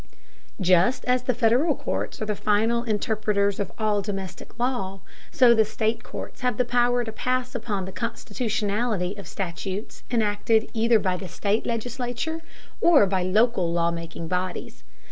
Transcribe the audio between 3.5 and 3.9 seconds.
of